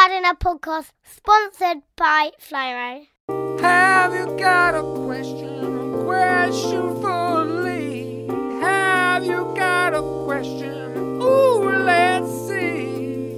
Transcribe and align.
Gardener 0.00 0.34
podcast 0.34 0.92
sponsored 1.04 1.82
by 1.94 2.30
Flymo. 2.40 3.06
Have 3.60 4.14
you 4.14 4.34
got 4.38 4.74
a 4.74 4.82
question? 5.04 5.94
A 5.94 6.04
question 6.04 7.02
for 7.02 7.44
Lee? 7.44 8.26
Have 8.62 9.26
you 9.26 9.52
got 9.54 9.92
a 9.92 10.00
question? 10.24 11.20
Ooh, 11.20 11.84
let's 11.84 12.30
see. 12.48 13.32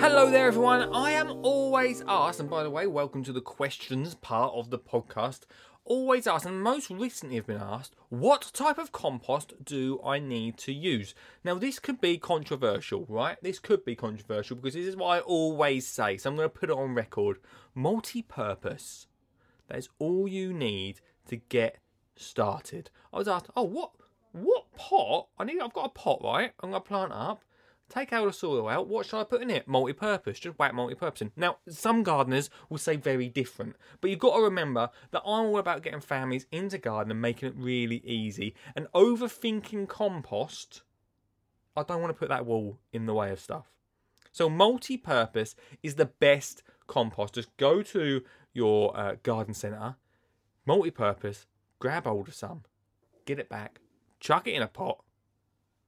Hello 0.00 0.30
there, 0.30 0.46
everyone. 0.46 0.90
I 0.94 1.10
am 1.10 1.30
always 1.42 2.02
asked, 2.08 2.40
and 2.40 2.48
by 2.48 2.62
the 2.62 2.70
way, 2.70 2.86
welcome 2.86 3.22
to 3.24 3.32
the 3.32 3.42
questions 3.42 4.14
part 4.14 4.54
of 4.54 4.70
the 4.70 4.78
podcast. 4.78 5.40
Always 5.84 6.26
asked, 6.26 6.46
and 6.46 6.62
most 6.62 6.90
recently 6.90 7.36
have 7.36 7.46
been 7.46 7.60
asked, 7.60 7.96
what 8.08 8.50
type 8.54 8.78
of 8.78 8.92
compost 8.92 9.54
do 9.64 10.00
I 10.04 10.20
need 10.20 10.56
to 10.58 10.72
use? 10.72 11.14
Now, 11.42 11.54
this 11.54 11.80
could 11.80 12.00
be 12.00 12.18
controversial, 12.18 13.04
right? 13.08 13.36
This 13.42 13.58
could 13.58 13.84
be 13.84 13.96
controversial 13.96 14.56
because 14.56 14.74
this 14.74 14.86
is 14.86 14.96
what 14.96 15.08
I 15.08 15.20
always 15.20 15.86
say, 15.86 16.16
so 16.18 16.30
I'm 16.30 16.36
going 16.36 16.48
to 16.48 16.54
put 16.54 16.70
it 16.70 16.76
on 16.76 16.94
record. 16.94 17.38
Multi 17.74 18.22
purpose. 18.22 19.08
That 19.68 19.78
is 19.78 19.88
all 19.98 20.28
you 20.28 20.52
need 20.52 21.00
to 21.26 21.36
get 21.36 21.78
started. 22.14 22.90
I 23.12 23.18
was 23.18 23.28
asked, 23.28 23.50
oh, 23.56 23.64
what 23.64 23.92
what 24.32 24.72
pot? 24.74 25.28
I 25.38 25.44
need. 25.44 25.60
I've 25.60 25.72
got 25.72 25.86
a 25.86 25.90
pot, 25.90 26.20
right? 26.22 26.52
I'm 26.60 26.70
gonna 26.70 26.80
plant 26.80 27.12
up. 27.12 27.42
Take 27.92 28.10
all 28.14 28.24
the 28.24 28.32
soil 28.32 28.70
out. 28.70 28.88
What 28.88 29.04
should 29.04 29.20
I 29.20 29.24
put 29.24 29.42
in 29.42 29.50
it? 29.50 29.68
Multi-purpose. 29.68 30.40
Just 30.40 30.58
whack 30.58 30.72
multi-purpose 30.72 31.20
in. 31.20 31.32
Now, 31.36 31.58
some 31.68 32.02
gardeners 32.02 32.48
will 32.70 32.78
say 32.78 32.96
very 32.96 33.28
different, 33.28 33.76
but 34.00 34.08
you've 34.08 34.18
got 34.18 34.34
to 34.34 34.42
remember 34.42 34.88
that 35.10 35.20
I'm 35.26 35.44
all 35.44 35.58
about 35.58 35.82
getting 35.82 36.00
families 36.00 36.46
into 36.50 36.78
gardening, 36.78 37.16
and 37.16 37.20
making 37.20 37.50
it 37.50 37.54
really 37.54 37.98
easy. 37.98 38.54
And 38.74 38.86
overthinking 38.94 39.88
compost, 39.88 40.80
I 41.76 41.82
don't 41.82 42.00
want 42.00 42.14
to 42.14 42.18
put 42.18 42.30
that 42.30 42.46
wall 42.46 42.78
in 42.94 43.04
the 43.04 43.12
way 43.12 43.30
of 43.30 43.38
stuff. 43.38 43.66
So 44.32 44.48
multi-purpose 44.48 45.54
is 45.82 45.96
the 45.96 46.06
best 46.06 46.62
compost. 46.86 47.34
Just 47.34 47.54
go 47.58 47.82
to 47.82 48.22
your 48.54 48.96
uh, 48.96 49.16
garden 49.22 49.52
centre, 49.52 49.96
multi-purpose, 50.64 51.44
grab 51.78 52.04
hold 52.04 52.28
of 52.28 52.34
some, 52.34 52.62
get 53.26 53.38
it 53.38 53.50
back, 53.50 53.80
chuck 54.18 54.48
it 54.48 54.54
in 54.54 54.62
a 54.62 54.66
pot, 54.66 55.04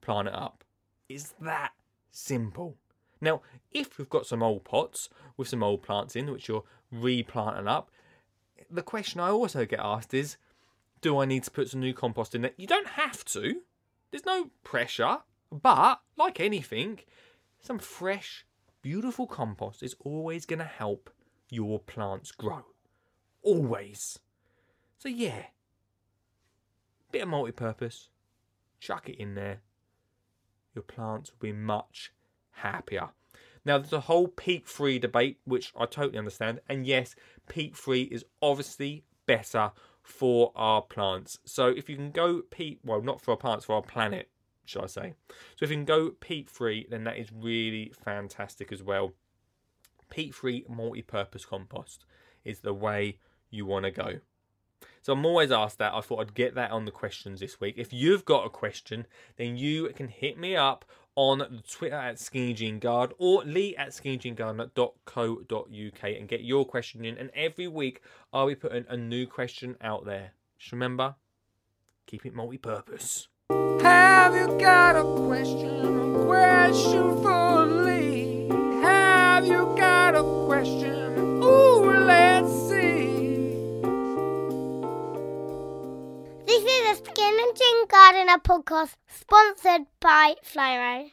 plant 0.00 0.28
it 0.28 0.34
up. 0.34 0.64
It's 1.10 1.34
that 1.42 1.72
simple. 2.10 2.76
Now, 3.20 3.42
if 3.72 3.98
you've 3.98 4.08
got 4.08 4.26
some 4.26 4.42
old 4.42 4.64
pots 4.64 5.08
with 5.36 5.48
some 5.48 5.62
old 5.62 5.82
plants 5.82 6.16
in, 6.16 6.30
which 6.30 6.48
you're 6.48 6.64
replanting 6.90 7.68
up, 7.68 7.90
the 8.70 8.82
question 8.82 9.20
I 9.20 9.30
also 9.30 9.66
get 9.66 9.80
asked 9.80 10.14
is, 10.14 10.36
do 11.00 11.18
I 11.18 11.24
need 11.24 11.44
to 11.44 11.50
put 11.50 11.68
some 11.68 11.80
new 11.80 11.94
compost 11.94 12.34
in 12.34 12.42
there? 12.42 12.52
You 12.56 12.66
don't 12.66 12.88
have 12.88 13.24
to. 13.26 13.60
There's 14.10 14.26
no 14.26 14.50
pressure. 14.64 15.18
But, 15.50 16.00
like 16.16 16.40
anything, 16.40 17.00
some 17.60 17.78
fresh, 17.78 18.46
beautiful 18.82 19.26
compost 19.26 19.82
is 19.82 19.96
always 20.00 20.46
going 20.46 20.60
to 20.60 20.64
help 20.64 21.10
your 21.48 21.80
plants 21.80 22.30
grow. 22.30 22.64
Always. 23.42 24.18
So, 24.98 25.08
yeah. 25.08 25.46
Bit 27.10 27.22
of 27.22 27.28
multi 27.28 27.52
purpose. 27.52 28.08
Chuck 28.78 29.08
it 29.08 29.16
in 29.16 29.34
there. 29.34 29.60
Your 30.74 30.82
plants 30.82 31.30
will 31.30 31.48
be 31.48 31.52
much 31.52 32.12
happier. 32.50 33.10
Now, 33.64 33.78
there's 33.78 33.92
a 33.92 34.00
whole 34.00 34.28
peat 34.28 34.66
free 34.66 34.98
debate, 34.98 35.38
which 35.44 35.72
I 35.78 35.84
totally 35.86 36.18
understand. 36.18 36.60
And 36.68 36.86
yes, 36.86 37.14
peat 37.48 37.76
free 37.76 38.02
is 38.04 38.24
obviously 38.40 39.04
better 39.26 39.72
for 40.02 40.52
our 40.56 40.82
plants. 40.82 41.38
So, 41.44 41.68
if 41.68 41.88
you 41.88 41.96
can 41.96 42.10
go 42.10 42.42
peat, 42.50 42.80
well, 42.84 43.02
not 43.02 43.20
for 43.20 43.32
our 43.32 43.36
plants, 43.36 43.66
for 43.66 43.74
our 43.74 43.82
planet, 43.82 44.30
should 44.64 44.82
I 44.82 44.86
say. 44.86 45.14
So, 45.28 45.64
if 45.64 45.70
you 45.70 45.76
can 45.76 45.84
go 45.84 46.10
peat 46.10 46.48
free, 46.48 46.86
then 46.88 47.04
that 47.04 47.18
is 47.18 47.30
really 47.32 47.92
fantastic 48.04 48.72
as 48.72 48.82
well. 48.82 49.12
Peat 50.08 50.34
free 50.34 50.64
multi 50.68 51.02
purpose 51.02 51.44
compost 51.44 52.04
is 52.44 52.60
the 52.60 52.74
way 52.74 53.18
you 53.50 53.66
want 53.66 53.84
to 53.84 53.90
go. 53.90 54.20
So 55.02 55.12
I'm 55.12 55.24
always 55.24 55.50
asked 55.50 55.78
that. 55.78 55.94
I 55.94 56.00
thought 56.00 56.20
I'd 56.20 56.34
get 56.34 56.54
that 56.56 56.70
on 56.70 56.84
the 56.84 56.90
questions 56.90 57.40
this 57.40 57.60
week. 57.60 57.74
If 57.78 57.92
you've 57.92 58.24
got 58.24 58.46
a 58.46 58.50
question, 58.50 59.06
then 59.36 59.56
you 59.56 59.88
can 59.94 60.08
hit 60.08 60.38
me 60.38 60.56
up 60.56 60.84
on 61.16 61.62
Twitter 61.68 61.96
at 61.96 62.16
SkinnyJeanGuard 62.16 63.12
or 63.18 63.42
lee 63.44 63.76
at 63.76 63.90
skinnyjeanguard.co.uk 63.90 66.02
and 66.02 66.28
get 66.28 66.42
your 66.42 66.64
question 66.64 67.04
in. 67.04 67.18
And 67.18 67.30
every 67.34 67.68
week 67.68 68.02
I'll 68.32 68.46
be 68.46 68.54
putting 68.54 68.84
a 68.88 68.96
new 68.96 69.26
question 69.26 69.76
out 69.80 70.04
there. 70.04 70.32
Just 70.58 70.72
remember, 70.72 71.16
keep 72.06 72.26
it 72.26 72.34
multi-purpose. 72.34 73.28
Have 73.82 74.34
you 74.34 74.58
got 74.58 74.96
a 74.96 75.04
question? 75.26 76.14
A 76.14 76.24
question 76.24 77.19
Chin 87.54 87.86
Gardener 87.88 88.38
podcast 88.38 88.94
sponsored 89.08 89.86
by 90.00 90.36
Flymo. 90.44 91.10